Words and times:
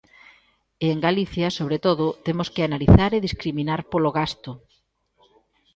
E 0.83 0.85
en 0.93 0.99
Galicia, 1.07 1.47
sobre 1.59 1.77
todo, 1.85 2.05
temos 2.25 2.47
que 2.53 2.65
analizar 2.67 3.11
e 3.13 3.25
discriminar 3.27 3.81
polo 3.91 4.09
gasto. 4.19 4.51